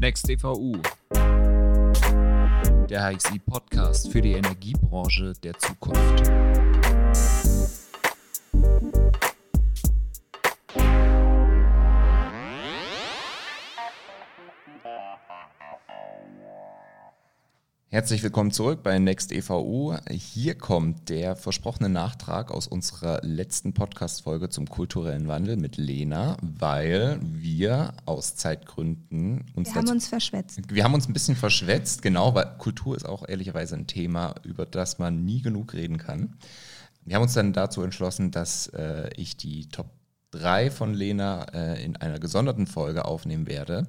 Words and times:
Next 0.00 0.30
EVU. 0.30 0.80
Der 2.88 3.12
HXI 3.12 3.38
Podcast 3.38 4.10
für 4.10 4.22
die 4.22 4.32
Energiebranche 4.32 5.34
der 5.42 5.52
Zukunft. 5.58 6.26
Herzlich 17.92 18.22
willkommen 18.22 18.52
zurück 18.52 18.84
bei 18.84 19.00
Next 19.00 19.32
EVU. 19.32 19.96
Hier 20.08 20.54
kommt 20.54 21.08
der 21.08 21.34
versprochene 21.34 21.88
Nachtrag 21.88 22.52
aus 22.52 22.68
unserer 22.68 23.20
letzten 23.24 23.74
Podcast-Folge 23.74 24.48
zum 24.48 24.68
kulturellen 24.68 25.26
Wandel 25.26 25.56
mit 25.56 25.76
Lena, 25.76 26.36
weil 26.40 27.18
wir 27.20 27.94
aus 28.06 28.36
Zeitgründen 28.36 29.44
uns. 29.56 29.70
Wir 29.70 29.74
haben 29.74 29.88
uns 29.88 30.06
verschwätzt. 30.06 30.60
Wir 30.72 30.84
haben 30.84 30.94
uns 30.94 31.08
ein 31.08 31.12
bisschen 31.12 31.34
verschwätzt, 31.34 32.00
genau, 32.00 32.32
weil 32.32 32.56
Kultur 32.58 32.94
ist 32.94 33.08
auch 33.08 33.28
ehrlicherweise 33.28 33.74
ein 33.74 33.88
Thema, 33.88 34.36
über 34.44 34.66
das 34.66 35.00
man 35.00 35.24
nie 35.24 35.42
genug 35.42 35.74
reden 35.74 35.98
kann. 35.98 36.36
Wir 37.04 37.16
haben 37.16 37.22
uns 37.22 37.34
dann 37.34 37.52
dazu 37.52 37.82
entschlossen, 37.82 38.30
dass 38.30 38.68
äh, 38.68 39.10
ich 39.16 39.36
die 39.36 39.68
Top 39.68 39.90
3 40.30 40.70
von 40.70 40.94
Lena 40.94 41.42
äh, 41.52 41.84
in 41.84 41.96
einer 41.96 42.20
gesonderten 42.20 42.68
Folge 42.68 43.04
aufnehmen 43.04 43.48
werde. 43.48 43.88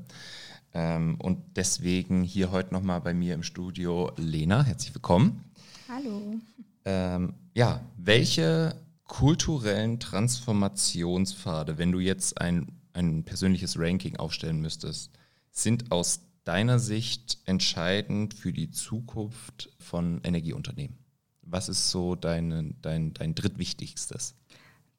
Ähm, 0.74 1.16
und 1.20 1.40
deswegen 1.56 2.24
hier 2.24 2.52
heute 2.52 2.74
nochmal 2.74 3.02
bei 3.02 3.14
mir 3.14 3.34
im 3.34 3.44
Studio 3.44 4.12
Lena. 4.18 4.64
Herzlich 4.64 4.94
willkommen. 4.94 5.44
Hallo. 5.90 6.40
Ähm, 6.86 7.34
ja, 7.54 7.82
welche 7.98 8.76
kulturellen 9.04 10.00
Transformationspfade, 10.00 11.78
wenn 11.78 11.92
du 11.92 12.00
jetzt 12.00 12.40
ein, 12.40 12.72
ein 12.94 13.24
persönliches 13.24 13.78
Ranking 13.78 14.16
aufstellen 14.16 14.62
müsstest, 14.62 15.12
sind 15.52 15.92
aus 15.92 16.22
deiner 16.46 16.80
Sicht 16.80 17.40
entscheidend 17.46 18.34
für 18.34 18.54
die 18.54 18.72
Zukunft 18.72 19.70
von 19.80 20.22
Energieunternehmen? 20.24 20.98
Was 21.42 21.68
ist 21.68 21.90
so 21.90 22.16
dein, 22.16 22.78
dein, 22.82 23.14
dein 23.14 23.36
drittwichtigstes? 23.36 24.36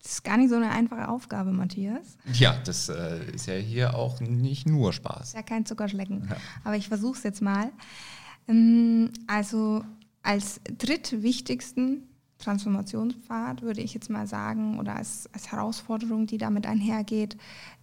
Das 0.03 0.13
ist 0.13 0.25
gar 0.25 0.37
nicht 0.37 0.51
so 0.51 0.57
eine 0.57 0.71
einfache 0.71 1.09
Aufgabe, 1.09 1.53
Matthias. 1.53 2.17
Ja, 2.33 2.57
das 2.65 2.89
äh, 2.89 3.25
ist 3.33 3.47
ja 3.47 3.55
hier 3.55 3.95
auch 3.95 4.21
nicht 4.21 4.67
nur 4.67 4.93
Spaß. 4.93 5.35
Ja, 5.35 5.43
kein 5.43 5.65
Zuckerschlecken. 5.65 6.27
Ja. 6.29 6.37
Aber 6.65 6.77
ich 6.77 6.89
versuche 6.89 7.17
es 7.17 7.23
jetzt 7.23 7.41
mal. 7.41 7.71
Ähm, 8.49 9.11
also 9.29 9.85
als 10.23 10.61
drittwichtigsten 10.65 12.09
Transformationspfad 12.39 13.63
würde 13.63 13.81
ich 13.81 13.95
jetzt 13.95 14.11
mal 14.11 14.27
sagen, 14.27 14.81
oder 14.81 14.97
als, 14.97 15.29
als 15.33 15.53
Herausforderung, 15.53 16.27
die 16.27 16.39
damit 16.39 16.67
einhergeht, 16.67 17.37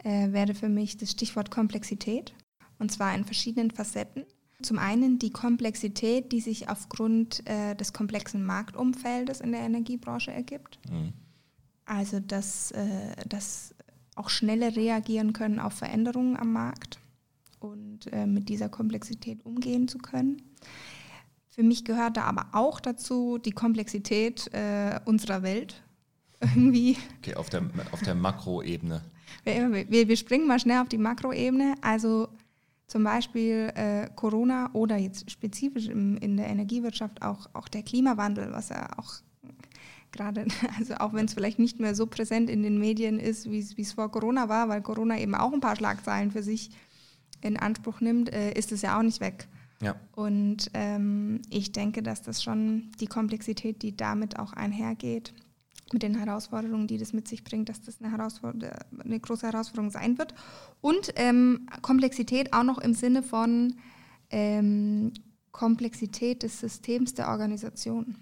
äh, 0.04 0.34
wäre 0.34 0.54
für 0.54 0.70
mich 0.70 0.98
das 0.98 1.12
Stichwort 1.12 1.52
Komplexität. 1.52 2.34
Und 2.78 2.92
zwar 2.92 3.16
in 3.16 3.24
verschiedenen 3.24 3.72
Facetten. 3.72 4.26
Zum 4.62 4.78
einen 4.78 5.20
die 5.20 5.32
Komplexität, 5.32 6.34
die 6.34 6.42
sich 6.42 6.68
aufgrund 6.68 7.48
äh, 7.48 7.76
des 7.76 7.94
komplexen 7.94 8.46
Marktumfeldes 8.46 9.40
in 9.40 9.54
der 9.54 9.62
Energiebranche 9.62 10.32
ergibt. 10.32 10.80
Mhm. 10.92 11.14
Also 11.90 12.20
dass, 12.20 12.70
äh, 12.72 13.16
dass 13.28 13.74
auch 14.16 14.30
schneller 14.30 14.76
reagieren 14.76 15.34
können 15.34 15.60
auf 15.60 15.74
Veränderungen 15.74 16.38
am 16.38 16.54
Markt 16.54 17.00
und 17.60 18.12
äh, 18.14 18.28
mit 18.28 18.48
dieser 18.48 18.70
Komplexität 18.70 19.44
umgehen 19.44 19.88
zu 19.88 19.98
können. 19.98 20.42
Für 21.50 21.64
mich 21.64 21.84
gehört 21.86 22.18
da 22.18 22.26
aber 22.26 22.50
auch 22.52 22.80
dazu 22.80 23.40
die 23.40 23.52
Komplexität 23.52 24.54
äh, 24.54 25.00
unserer 25.06 25.42
Welt 25.42 25.82
irgendwie. 26.42 26.96
Okay, 27.18 27.34
auf 27.34 27.50
der, 27.50 27.64
auf 27.92 28.02
der 28.02 28.14
Makroebene. 28.14 29.02
Wir, 29.44 29.90
wir, 29.90 30.08
wir 30.08 30.16
springen 30.16 30.48
mal 30.48 30.60
schnell 30.60 30.82
auf 30.82 30.90
die 30.90 31.00
Makroebene. 31.00 31.74
Also 31.82 32.28
zum 32.86 33.04
Beispiel 33.04 33.72
äh, 33.74 34.10
Corona 34.16 34.70
oder 34.74 34.96
jetzt 34.98 35.32
spezifisch 35.32 35.88
im, 35.88 36.18
in 36.18 36.38
der 36.38 36.48
Energiewirtschaft 36.50 37.24
auch, 37.24 37.50
auch 37.54 37.68
der 37.68 37.82
Klimawandel, 37.82 38.52
was 38.52 38.70
ja 38.70 38.88
auch 38.98 39.22
gerade, 40.12 40.46
also 40.78 40.96
auch 40.96 41.14
wenn 41.14 41.26
es 41.26 41.34
vielleicht 41.34 41.60
nicht 41.60 41.80
mehr 41.80 41.96
so 41.96 42.08
präsent 42.08 42.50
in 42.50 42.64
den 42.64 42.80
Medien 42.80 43.20
ist, 43.20 43.50
wie 43.50 43.60
es 43.60 43.94
vor 43.94 44.12
Corona 44.12 44.50
war, 44.50 44.70
weil 44.70 44.82
Corona 44.82 45.18
eben 45.20 45.36
auch 45.36 45.54
ein 45.54 45.62
paar 45.62 45.76
Schlagzeilen 45.76 46.32
für 46.32 46.44
sich 46.44 46.72
in 47.42 47.58
Anspruch 47.58 48.02
nimmt, 48.02 48.34
äh, 48.34 48.52
ist 48.54 48.72
es 48.72 48.82
ja 48.82 48.98
auch 48.98 49.04
nicht 49.04 49.22
weg. 49.22 49.48
Ja. 49.82 49.96
Und 50.14 50.72
ähm, 50.74 51.42
ich 51.50 51.72
denke, 51.72 52.04
dass 52.04 52.22
das 52.22 52.44
schon 52.44 52.92
die 53.00 53.08
Komplexität, 53.08 53.82
die 53.82 53.96
damit 53.96 54.38
auch 54.38 54.52
einhergeht, 54.54 55.34
mit 55.94 56.04
den 56.04 56.16
Herausforderungen, 56.16 56.88
die 56.88 56.98
das 56.98 57.14
mit 57.14 57.28
sich 57.28 57.44
bringt, 57.44 57.70
dass 57.70 57.82
das 57.82 58.02
eine, 58.02 58.12
eine 59.00 59.20
große 59.20 59.48
Herausforderung 59.48 59.90
sein 59.90 60.18
wird. 60.18 60.34
Und 60.82 61.14
ähm, 61.16 61.68
Komplexität 61.82 62.54
auch 62.54 62.64
noch 62.64 62.78
im 62.80 62.94
Sinne 62.94 63.24
von 63.24 63.76
ähm, 64.30 65.14
Komplexität 65.52 66.44
des 66.44 66.60
Systems 66.60 67.16
der 67.16 67.30
Organisation 67.30 68.16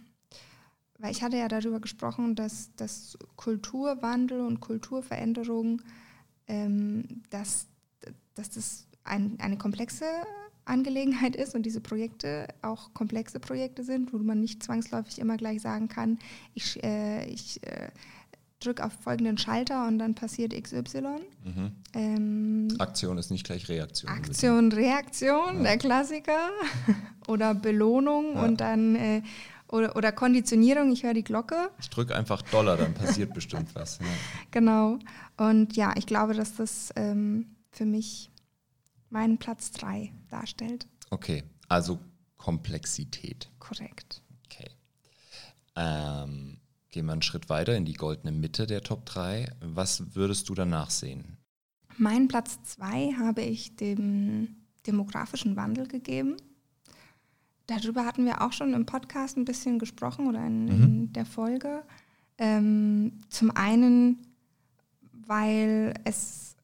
weil 1.00 1.12
ich 1.12 1.22
hatte 1.24 1.38
ja 1.38 1.48
darüber 1.48 1.80
gesprochen, 1.80 2.36
dass, 2.36 2.74
dass 2.76 3.18
Kulturwandel 3.36 4.42
und 4.42 4.60
Kulturveränderung, 4.60 5.82
ähm, 6.48 7.22
dass, 7.30 7.68
dass 8.36 8.50
das 8.50 8.88
ein, 9.04 9.38
eine 9.40 9.58
komplexe 9.58 10.06
Angelegenheit 10.66 11.36
ist 11.36 11.56
und 11.56 11.64
diese 11.64 11.80
Projekte 11.80 12.48
auch 12.62 12.94
komplexe 12.94 13.40
Projekte 13.40 13.84
sind, 13.84 14.14
wo 14.14 14.18
man 14.18 14.40
nicht 14.40 14.64
zwangsläufig 14.64 15.20
immer 15.20 15.38
gleich 15.38 15.62
sagen 15.62 15.88
kann, 15.88 16.20
ich, 16.54 16.84
äh, 16.84 17.26
ich 17.28 17.64
äh, 17.66 17.90
drücke 18.60 18.84
auf 18.84 18.92
folgenden 18.94 19.38
Schalter 19.38 19.88
und 19.88 20.00
dann 20.00 20.16
passiert 20.16 20.52
XY. 20.52 21.02
Mhm. 21.44 21.72
Ähm, 21.94 22.68
Aktion 22.80 23.18
ist 23.18 23.30
nicht 23.30 23.46
gleich 23.46 23.70
Reaktion. 23.70 24.12
Aktion, 24.12 24.72
Reaktion, 24.72 25.58
ja. 25.58 25.64
der 25.64 25.78
Klassiker. 25.78 26.50
Oder 27.28 27.54
Belohnung 27.54 28.36
ja. 28.36 28.44
und 28.44 28.62
dann 28.62 28.96
äh, 28.96 29.22
oder, 29.70 29.96
oder 29.96 30.12
Konditionierung, 30.12 30.92
ich 30.92 31.04
höre 31.04 31.14
die 31.14 31.24
Glocke. 31.24 31.70
Ich 31.80 31.90
drücke 31.90 32.16
einfach 32.16 32.42
Dollar, 32.42 32.78
dann 32.78 32.94
passiert 32.94 33.34
bestimmt 33.34 33.74
was. 33.76 34.00
Ja. 34.00 34.06
Genau. 34.52 35.00
Und 35.38 35.76
ja, 35.76 35.94
ich 35.98 36.06
glaube, 36.06 36.34
dass 36.34 36.56
das 36.56 36.92
ähm, 36.96 37.56
für 37.72 37.86
mich 37.86 38.32
meinen 39.10 39.38
Platz 39.38 39.72
3 39.72 40.12
darstellt. 40.30 40.88
Okay, 41.10 41.44
also 41.68 42.00
Komplexität. 42.38 43.50
Korrekt. 43.60 44.22
Okay. 44.46 44.70
Ähm, 45.76 46.60
gehen 46.90 47.06
wir 47.06 47.14
einen 47.14 47.22
Schritt 47.22 47.50
weiter 47.50 47.76
in 47.76 47.86
die 47.86 47.94
goldene 47.94 48.32
Mitte 48.32 48.68
der 48.68 48.82
Top 48.82 49.06
3. 49.06 49.52
Was 49.62 50.16
würdest 50.16 50.50
du 50.50 50.56
danach 50.56 50.90
sehen? 50.90 51.38
Meinen 51.98 52.28
Platz 52.28 52.60
2 52.64 53.14
habe 53.20 53.42
ich 53.42 53.76
dem 53.76 54.56
demografischen 54.86 55.56
Wandel 55.56 55.88
gegeben. 55.88 56.38
Darüber 57.68 58.06
hatten 58.06 58.26
wir 58.26 58.42
auch 58.42 58.54
schon 58.54 58.74
im 58.74 58.86
Podcast 58.86 59.38
ein 59.38 59.46
bisschen 59.46 59.78
gesprochen 59.78 60.28
oder 60.28 60.46
in, 60.46 60.66
mhm. 60.66 60.84
in 60.84 61.14
der 61.14 61.26
Folge. 61.26 61.84
Ähm, 62.38 63.20
zum 63.30 63.52
einen, 63.52 64.26
weil 65.12 65.94
es 66.06 66.56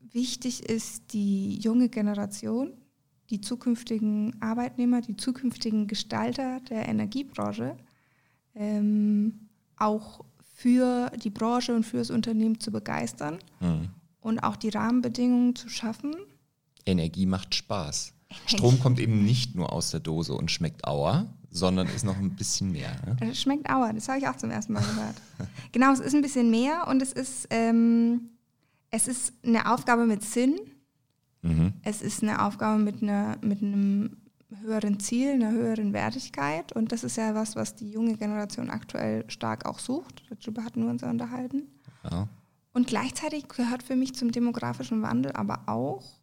wichtig 0.00 0.68
ist, 0.68 1.12
die 1.12 1.58
junge 1.58 1.88
Generation, 1.88 2.72
die 3.30 3.40
zukünftigen 3.40 4.40
Arbeitnehmer, 4.40 5.00
die 5.00 5.16
zukünftigen 5.16 5.86
Gestalter 5.86 6.60
der 6.60 6.88
Energiebranche 6.88 7.76
ähm, 8.54 9.48
auch 9.76 10.24
für 10.54 11.10
die 11.16 11.30
Branche 11.30 11.74
und 11.74 11.84
für 11.84 11.96
das 11.96 12.10
Unternehmen 12.10 12.60
zu 12.60 12.70
begeistern 12.70 13.38
mhm. 13.60 13.88
und 14.20 14.38
auch 14.40 14.56
die 14.56 14.68
Rahmenbedingungen 14.68 15.56
zu 15.56 15.68
schaffen. 15.68 16.14
Energie 16.86 17.26
macht 17.26 17.54
Spaß. 17.54 18.12
Strom 18.46 18.80
kommt 18.80 19.00
eben 19.00 19.24
nicht 19.24 19.54
nur 19.54 19.72
aus 19.72 19.90
der 19.90 20.00
Dose 20.00 20.34
und 20.34 20.50
schmeckt 20.50 20.86
auer, 20.86 21.32
sondern 21.50 21.86
ist 21.88 22.04
noch 22.04 22.16
ein 22.16 22.30
bisschen 22.30 22.72
mehr. 22.72 22.92
Ne? 23.06 23.30
Es 23.30 23.40
schmeckt 23.40 23.68
auer, 23.70 23.92
das 23.92 24.08
habe 24.08 24.18
ich 24.18 24.28
auch 24.28 24.36
zum 24.36 24.50
ersten 24.50 24.72
Mal 24.72 24.82
gehört. 24.82 25.16
genau, 25.72 25.92
es 25.92 26.00
ist 26.00 26.14
ein 26.14 26.22
bisschen 26.22 26.50
mehr 26.50 26.86
und 26.88 27.02
es 27.02 27.12
ist, 27.12 27.46
ähm, 27.50 28.30
es 28.90 29.06
ist 29.08 29.32
eine 29.44 29.72
Aufgabe 29.72 30.06
mit 30.06 30.22
Sinn. 30.22 30.58
Mhm. 31.42 31.74
Es 31.82 32.02
ist 32.02 32.22
eine 32.22 32.44
Aufgabe 32.44 32.80
mit, 32.80 33.02
einer, 33.02 33.36
mit 33.42 33.62
einem 33.62 34.16
höheren 34.62 35.00
Ziel, 35.00 35.32
einer 35.32 35.50
höheren 35.50 35.92
Wertigkeit. 35.92 36.72
Und 36.72 36.92
das 36.92 37.04
ist 37.04 37.16
ja 37.16 37.34
was, 37.34 37.56
was 37.56 37.74
die 37.74 37.90
junge 37.90 38.16
Generation 38.16 38.70
aktuell 38.70 39.28
stark 39.28 39.66
auch 39.66 39.78
sucht. 39.78 40.22
Darüber 40.30 40.64
hatten 40.64 40.82
wir 40.82 40.90
uns 40.90 41.02
ja 41.02 41.10
unterhalten. 41.10 41.68
Ja. 42.10 42.28
Und 42.72 42.86
gleichzeitig 42.86 43.48
gehört 43.48 43.82
für 43.82 43.96
mich 43.96 44.14
zum 44.14 44.32
demografischen 44.32 45.02
Wandel 45.02 45.32
aber 45.32 45.68
auch 45.68 46.21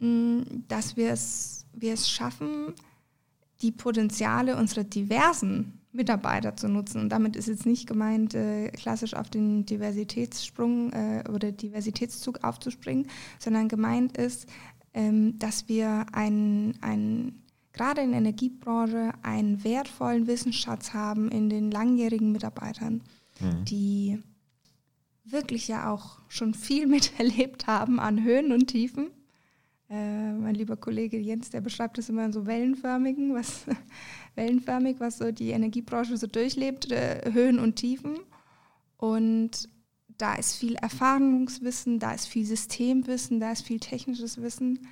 dass 0.00 0.96
wir 0.96 1.10
es, 1.10 1.66
wir 1.72 1.92
es 1.92 2.10
schaffen, 2.10 2.74
die 3.62 3.72
Potenziale 3.72 4.56
unserer 4.56 4.84
diversen 4.84 5.80
Mitarbeiter 5.92 6.56
zu 6.56 6.68
nutzen. 6.68 7.00
Und 7.00 7.08
damit 7.10 7.36
ist 7.36 7.48
jetzt 7.48 7.66
nicht 7.66 7.86
gemeint, 7.86 8.34
äh, 8.34 8.70
klassisch 8.70 9.14
auf 9.14 9.28
den 9.28 9.66
Diversitätssprung 9.66 10.92
äh, 10.92 11.24
oder 11.28 11.52
Diversitätszug 11.52 12.44
aufzuspringen, 12.44 13.08
sondern 13.38 13.68
gemeint 13.68 14.16
ist, 14.16 14.48
ähm, 14.94 15.38
dass 15.38 15.68
wir 15.68 16.06
einen, 16.12 16.80
einen, 16.80 17.42
gerade 17.72 18.02
in 18.02 18.10
der 18.10 18.20
Energiebranche 18.20 19.12
einen 19.22 19.64
wertvollen 19.64 20.26
Wissensschatz 20.26 20.94
haben 20.94 21.28
in 21.28 21.50
den 21.50 21.70
langjährigen 21.70 22.32
Mitarbeitern, 22.32 23.02
mhm. 23.40 23.64
die 23.64 24.22
wirklich 25.24 25.68
ja 25.68 25.92
auch 25.92 26.20
schon 26.28 26.54
viel 26.54 26.86
miterlebt 26.86 27.66
haben 27.66 27.98
an 27.98 28.22
Höhen 28.22 28.52
und 28.52 28.68
Tiefen 28.68 29.08
Äh, 29.90 30.32
mein 30.34 30.54
lieber 30.54 30.76
Kollege 30.76 31.18
Jens, 31.18 31.50
der 31.50 31.60
beschreibt 31.60 31.98
es 31.98 32.08
immer 32.08 32.32
so 32.32 32.46
wellenförmigen, 32.46 33.34
was 33.34 33.66
wellenförmig, 34.36 35.00
was 35.00 35.18
so 35.18 35.32
die 35.32 35.50
Energiebranche 35.50 36.16
so 36.16 36.28
durchlebt, 36.28 36.92
äh, 36.92 37.28
Höhen 37.32 37.58
und 37.58 37.74
Tiefen. 37.74 38.20
Und 38.96 39.68
da 40.16 40.34
ist 40.34 40.54
viel 40.54 40.76
Erfahrungswissen, 40.76 41.98
da 41.98 42.12
ist 42.12 42.26
viel 42.26 42.46
Systemwissen, 42.46 43.40
da 43.40 43.50
ist 43.50 43.66
viel 43.66 43.80
technisches 43.80 44.40
Wissen. 44.40 44.86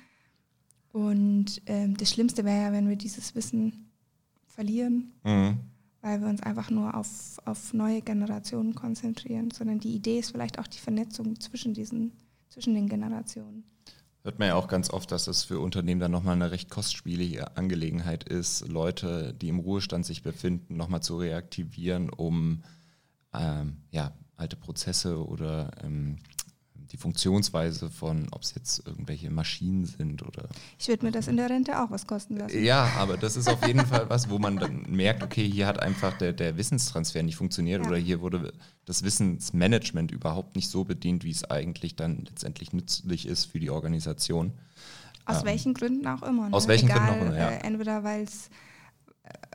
Und 0.91 1.61
ähm, 1.67 1.95
das 1.95 2.09
Schlimmste 2.09 2.43
wäre 2.43 2.65
ja, 2.65 2.71
wenn 2.73 2.89
wir 2.89 2.97
dieses 2.97 3.35
Wissen 3.35 3.89
verlieren, 4.47 5.13
mhm. 5.23 5.59
weil 6.01 6.19
wir 6.19 6.27
uns 6.27 6.43
einfach 6.43 6.69
nur 6.71 6.95
auf, 6.95 7.37
auf 7.45 7.73
neue 7.73 8.01
Generationen 8.01 8.75
konzentrieren, 8.75 9.51
sondern 9.51 9.79
die 9.79 9.95
Idee 9.95 10.19
ist 10.19 10.31
vielleicht 10.31 10.59
auch 10.59 10.67
die 10.67 10.79
Vernetzung 10.79 11.39
zwischen 11.39 11.73
diesen, 11.73 12.11
zwischen 12.49 12.73
den 12.73 12.89
Generationen. 12.89 13.63
Hört 14.23 14.37
man 14.37 14.49
ja 14.49 14.55
auch 14.55 14.67
ganz 14.67 14.89
oft, 14.89 15.11
dass 15.11 15.27
es 15.27 15.43
für 15.43 15.59
Unternehmen 15.59 16.01
dann 16.01 16.11
nochmal 16.11 16.35
eine 16.35 16.51
recht 16.51 16.69
kostspielige 16.69 17.55
Angelegenheit 17.55 18.25
ist, 18.25 18.67
Leute, 18.67 19.33
die 19.33 19.47
im 19.47 19.59
Ruhestand 19.59 20.05
sich 20.05 20.23
befinden, 20.23 20.75
nochmal 20.75 21.01
zu 21.01 21.17
reaktivieren, 21.17 22.09
um 22.09 22.63
ähm, 23.33 23.77
ja, 23.91 24.11
alte 24.35 24.57
Prozesse 24.57 25.25
oder 25.25 25.71
ähm, 25.83 26.17
die 26.91 26.97
Funktionsweise 26.97 27.89
von, 27.89 28.27
ob 28.31 28.41
es 28.41 28.55
jetzt 28.55 28.85
irgendwelche 28.85 29.29
Maschinen 29.29 29.85
sind 29.85 30.25
oder. 30.25 30.49
Ich 30.77 30.87
würde 30.87 31.05
mir 31.05 31.11
das 31.11 31.27
in 31.27 31.37
der 31.37 31.49
Rente 31.49 31.81
auch 31.81 31.91
was 31.91 32.07
kosten 32.07 32.37
lassen. 32.37 32.63
Ja, 32.63 32.89
aber 32.97 33.17
das 33.17 33.35
ist 33.35 33.47
auf 33.47 33.65
jeden 33.67 33.85
Fall 33.85 34.09
was, 34.09 34.29
wo 34.29 34.39
man 34.39 34.57
dann 34.57 34.85
merkt, 34.89 35.21
okay, 35.21 35.47
hier 35.47 35.67
hat 35.67 35.81
einfach 35.81 36.17
der, 36.17 36.33
der 36.33 36.57
Wissenstransfer 36.57 37.21
nicht 37.21 37.35
funktioniert 37.35 37.83
ja. 37.83 37.87
oder 37.87 37.97
hier 37.97 38.21
wurde 38.21 38.53
das 38.85 39.03
Wissensmanagement 39.03 40.11
überhaupt 40.11 40.55
nicht 40.55 40.69
so 40.69 40.83
bedient, 40.83 41.23
wie 41.23 41.31
es 41.31 41.43
eigentlich 41.43 41.95
dann 41.95 42.25
letztendlich 42.27 42.73
nützlich 42.73 43.27
ist 43.27 43.45
für 43.45 43.59
die 43.59 43.69
Organisation. 43.69 44.53
Aus 45.25 45.41
ähm, 45.41 45.45
welchen 45.45 45.73
Gründen 45.75 46.07
auch 46.07 46.23
immer. 46.23 46.49
Ne? 46.49 46.53
Aus 46.53 46.67
welchen 46.67 46.89
Egal, 46.89 47.07
Gründen 47.07 47.21
auch 47.21 47.27
immer, 47.27 47.37
ja. 47.37 47.49
Äh, 47.49 47.67
entweder 47.67 48.03
weil 48.03 48.23
es 48.23 48.49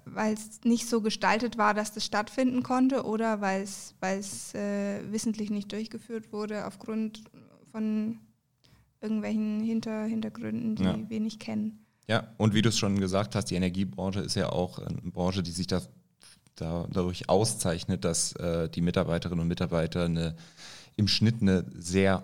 weil 0.04 0.34
es 0.34 0.60
nicht 0.64 0.88
so 0.88 1.00
gestaltet 1.00 1.58
war, 1.58 1.74
dass 1.74 1.92
das 1.92 2.04
stattfinden 2.04 2.62
konnte 2.62 3.04
oder 3.04 3.40
weil 3.40 3.62
es 3.62 4.54
äh, 4.54 5.00
wissentlich 5.10 5.50
nicht 5.50 5.72
durchgeführt 5.72 6.32
wurde 6.32 6.66
aufgrund 6.66 7.24
von 7.72 8.18
irgendwelchen 9.00 9.60
Hinter 9.60 10.04
Hintergründen, 10.04 10.76
die 10.76 10.84
ja. 10.84 10.98
wir 11.08 11.20
nicht 11.20 11.40
kennen. 11.40 11.84
Ja, 12.06 12.28
und 12.36 12.54
wie 12.54 12.62
du 12.62 12.68
es 12.68 12.78
schon 12.78 13.00
gesagt 13.00 13.34
hast, 13.34 13.46
die 13.46 13.54
Energiebranche 13.54 14.20
ist 14.20 14.34
ja 14.34 14.50
auch 14.50 14.78
eine 14.78 15.10
Branche, 15.10 15.42
die 15.42 15.50
sich 15.50 15.66
da, 15.66 15.80
da 16.54 16.86
dadurch 16.90 17.28
auszeichnet, 17.28 18.04
dass 18.04 18.32
äh, 18.34 18.68
die 18.68 18.82
Mitarbeiterinnen 18.82 19.40
und 19.40 19.48
Mitarbeiter 19.48 20.04
eine, 20.04 20.36
im 20.96 21.08
Schnitt 21.08 21.40
eine 21.40 21.64
sehr 21.74 22.22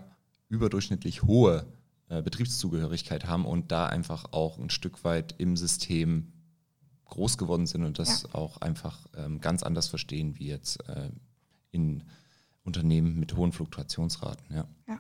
überdurchschnittlich 0.48 1.22
hohe 1.22 1.64
äh, 2.08 2.20
Betriebszugehörigkeit 2.22 3.26
haben 3.26 3.46
und 3.46 3.72
da 3.72 3.86
einfach 3.86 4.32
auch 4.32 4.58
ein 4.58 4.70
Stück 4.70 5.04
weit 5.04 5.34
im 5.38 5.56
System 5.56 6.32
groß 7.10 7.38
geworden 7.38 7.66
sind 7.66 7.84
und 7.84 7.98
das 7.98 8.22
ja. 8.22 8.34
auch 8.34 8.60
einfach 8.60 8.98
ähm, 9.16 9.40
ganz 9.40 9.62
anders 9.62 9.88
verstehen 9.88 10.38
wie 10.38 10.46
jetzt 10.48 10.88
äh, 10.88 11.10
in 11.70 12.04
Unternehmen 12.64 13.18
mit 13.18 13.36
hohen 13.36 13.52
Fluktuationsraten. 13.52 14.54
Ja. 14.54 14.66
ja. 14.88 14.98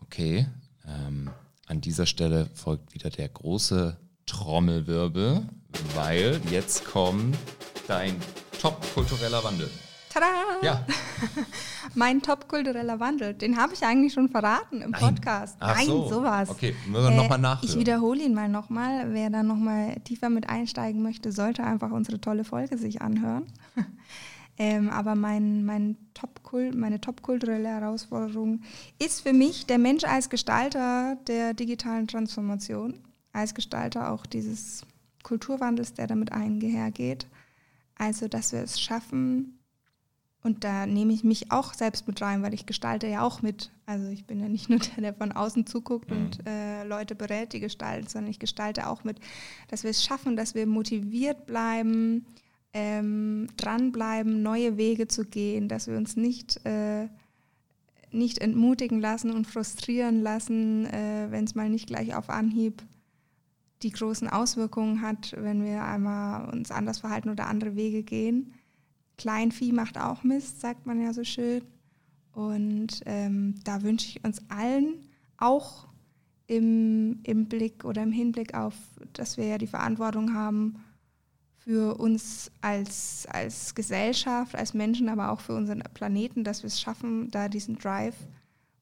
Okay, 0.00 0.46
ähm, 0.86 1.30
an 1.66 1.80
dieser 1.80 2.06
Stelle 2.06 2.46
folgt 2.54 2.94
wieder 2.94 3.10
der 3.10 3.28
große 3.28 3.96
Trommelwirbel, 4.26 5.48
weil 5.94 6.40
jetzt 6.50 6.84
kommt 6.84 7.36
dein 7.86 8.16
top-kultureller 8.60 9.44
Wandel. 9.44 9.70
Tada! 10.18 10.62
Ja. 10.62 10.86
mein 11.94 12.22
top-kultureller 12.22 13.00
Wandel, 13.00 13.34
den 13.34 13.56
habe 13.56 13.74
ich 13.74 13.84
eigentlich 13.84 14.12
schon 14.12 14.28
verraten 14.28 14.82
im 14.82 14.90
Nein. 14.90 15.00
Podcast. 15.00 15.56
Ach 15.60 15.76
Nein, 15.76 15.86
so. 15.86 16.08
sowas. 16.08 16.50
Okay, 16.50 16.74
müssen 16.86 17.04
wir 17.04 17.10
äh, 17.10 17.16
nochmal 17.16 17.38
nachhören. 17.38 17.68
Ich 17.68 17.78
wiederhole 17.78 18.22
ihn 18.24 18.34
mal 18.34 18.48
nochmal. 18.48 19.12
Wer 19.12 19.30
da 19.30 19.42
nochmal 19.42 19.96
tiefer 20.00 20.28
mit 20.28 20.48
einsteigen 20.48 21.02
möchte, 21.02 21.32
sollte 21.32 21.64
einfach 21.64 21.90
unsere 21.90 22.20
tolle 22.20 22.44
Folge 22.44 22.78
sich 22.78 23.00
anhören. 23.00 23.46
ähm, 24.58 24.90
aber 24.90 25.14
mein, 25.14 25.64
mein 25.64 25.96
Top 26.14 26.28
meine 26.74 26.98
top-kulturelle 27.00 27.68
Herausforderung 27.68 28.62
ist 28.98 29.20
für 29.20 29.34
mich 29.34 29.66
der 29.66 29.76
Mensch 29.76 30.04
als 30.04 30.30
Gestalter 30.30 31.18
der 31.26 31.52
digitalen 31.52 32.08
Transformation, 32.08 32.94
als 33.34 33.54
Gestalter 33.54 34.10
auch 34.10 34.24
dieses 34.24 34.86
Kulturwandels, 35.22 35.92
der 35.92 36.06
damit 36.06 36.32
einhergeht. 36.32 37.26
Also, 37.98 38.28
dass 38.28 38.52
wir 38.52 38.62
es 38.62 38.80
schaffen, 38.80 39.57
und 40.42 40.62
da 40.62 40.86
nehme 40.86 41.12
ich 41.12 41.24
mich 41.24 41.50
auch 41.50 41.74
selbst 41.74 42.06
mit 42.06 42.22
rein, 42.22 42.42
weil 42.42 42.54
ich 42.54 42.64
gestalte 42.64 43.08
ja 43.08 43.22
auch 43.22 43.42
mit. 43.42 43.70
Also 43.86 44.08
ich 44.08 44.24
bin 44.24 44.38
ja 44.40 44.48
nicht 44.48 44.68
nur 44.70 44.78
der, 44.96 45.02
der 45.02 45.14
von 45.14 45.32
außen 45.32 45.66
zuguckt 45.66 46.10
mhm. 46.10 46.16
und 46.16 46.46
äh, 46.46 46.84
Leute 46.84 47.14
berät, 47.14 47.52
die 47.52 47.60
gestalten, 47.60 48.08
sondern 48.08 48.30
ich 48.30 48.38
gestalte 48.38 48.88
auch 48.88 49.04
mit, 49.04 49.18
dass 49.68 49.82
wir 49.82 49.90
es 49.90 50.04
schaffen, 50.04 50.36
dass 50.36 50.54
wir 50.54 50.66
motiviert 50.66 51.46
bleiben, 51.46 52.24
ähm, 52.72 53.48
dranbleiben, 53.56 54.42
neue 54.42 54.76
Wege 54.76 55.08
zu 55.08 55.24
gehen, 55.24 55.68
dass 55.68 55.88
wir 55.88 55.96
uns 55.96 56.16
nicht, 56.16 56.64
äh, 56.64 57.08
nicht 58.10 58.38
entmutigen 58.38 59.00
lassen 59.00 59.32
und 59.32 59.46
frustrieren 59.46 60.22
lassen, 60.22 60.86
äh, 60.86 61.26
wenn 61.30 61.44
es 61.44 61.54
mal 61.54 61.68
nicht 61.68 61.88
gleich 61.88 62.14
auf 62.14 62.30
Anhieb 62.30 62.82
die 63.82 63.90
großen 63.90 64.28
Auswirkungen 64.28 65.02
hat, 65.02 65.34
wenn 65.38 65.64
wir 65.64 65.84
einmal 65.84 66.48
uns 66.50 66.70
anders 66.70 66.98
verhalten 66.98 67.30
oder 67.30 67.46
andere 67.46 67.76
Wege 67.76 68.02
gehen. 68.02 68.54
Kleinvieh 69.18 69.72
macht 69.72 69.98
auch 69.98 70.22
Mist, 70.22 70.60
sagt 70.60 70.86
man 70.86 71.02
ja 71.02 71.12
so 71.12 71.24
schön. 71.24 71.62
Und 72.32 73.02
ähm, 73.04 73.56
da 73.64 73.82
wünsche 73.82 74.08
ich 74.08 74.24
uns 74.24 74.40
allen 74.48 75.08
auch 75.36 75.88
im, 76.46 77.20
im 77.24 77.46
Blick 77.46 77.84
oder 77.84 78.02
im 78.02 78.12
Hinblick 78.12 78.54
auf, 78.54 78.74
dass 79.12 79.36
wir 79.36 79.46
ja 79.46 79.58
die 79.58 79.66
Verantwortung 79.66 80.34
haben 80.34 80.76
für 81.58 81.98
uns 81.98 82.50
als, 82.62 83.26
als 83.30 83.74
Gesellschaft, 83.74 84.54
als 84.54 84.72
Menschen, 84.72 85.08
aber 85.08 85.30
auch 85.30 85.40
für 85.40 85.54
unseren 85.54 85.82
Planeten, 85.92 86.44
dass 86.44 86.62
wir 86.62 86.68
es 86.68 86.80
schaffen, 86.80 87.30
da 87.30 87.48
diesen 87.48 87.76
Drive 87.76 88.16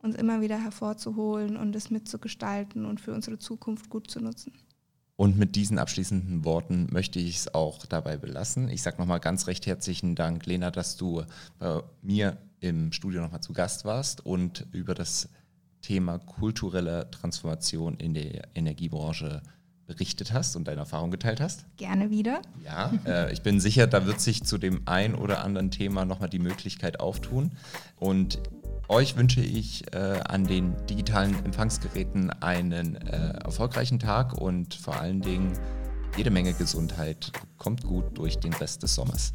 uns 0.02 0.14
immer 0.14 0.40
wieder 0.40 0.62
hervorzuholen 0.62 1.56
und 1.56 1.74
es 1.74 1.90
mitzugestalten 1.90 2.84
und 2.84 3.00
für 3.00 3.12
unsere 3.12 3.38
Zukunft 3.38 3.90
gut 3.90 4.08
zu 4.10 4.20
nutzen. 4.20 4.52
Und 5.16 5.38
mit 5.38 5.56
diesen 5.56 5.78
abschließenden 5.78 6.44
Worten 6.44 6.88
möchte 6.90 7.18
ich 7.18 7.38
es 7.38 7.54
auch 7.54 7.86
dabei 7.86 8.18
belassen. 8.18 8.68
Ich 8.68 8.82
sage 8.82 8.98
nochmal 8.98 9.18
ganz 9.18 9.46
recht 9.46 9.66
herzlichen 9.66 10.14
Dank, 10.14 10.44
Lena, 10.44 10.70
dass 10.70 10.96
du 10.96 11.24
bei 11.58 11.82
mir 12.02 12.36
im 12.60 12.92
Studio 12.92 13.22
nochmal 13.22 13.40
zu 13.40 13.54
Gast 13.54 13.84
warst 13.84 14.24
und 14.24 14.66
über 14.72 14.94
das 14.94 15.28
Thema 15.80 16.18
kulturelle 16.18 17.10
Transformation 17.10 17.96
in 17.96 18.12
der 18.12 18.48
Energiebranche 18.54 19.42
berichtet 19.86 20.32
hast 20.32 20.56
und 20.56 20.66
deine 20.66 20.80
Erfahrung 20.80 21.10
geteilt 21.10 21.40
hast. 21.40 21.64
Gerne 21.76 22.10
wieder. 22.10 22.42
Ja, 22.64 22.92
äh, 23.06 23.32
ich 23.32 23.42
bin 23.42 23.60
sicher, 23.60 23.86
da 23.86 24.04
wird 24.04 24.20
sich 24.20 24.44
zu 24.44 24.58
dem 24.58 24.82
ein 24.84 25.14
oder 25.14 25.44
anderen 25.44 25.70
Thema 25.70 26.04
nochmal 26.04 26.28
die 26.28 26.40
Möglichkeit 26.40 26.98
auftun. 26.98 27.52
Und 27.96 28.40
euch 28.88 29.16
wünsche 29.16 29.40
ich 29.40 29.92
äh, 29.92 30.20
an 30.28 30.44
den 30.44 30.74
digitalen 30.86 31.34
Empfangsgeräten 31.44 32.30
einen 32.42 32.96
äh, 32.96 33.38
erfolgreichen 33.44 33.98
Tag 33.98 34.34
und 34.34 34.74
vor 34.74 34.96
allen 34.96 35.20
Dingen 35.20 35.52
jede 36.16 36.30
Menge 36.30 36.52
Gesundheit. 36.54 37.32
Kommt 37.58 37.84
gut 37.84 38.16
durch 38.16 38.38
den 38.38 38.52
Rest 38.54 38.82
des 38.82 38.94
Sommers. 38.94 39.32